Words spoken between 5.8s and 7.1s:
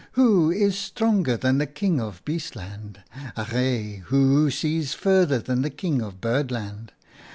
of Birdland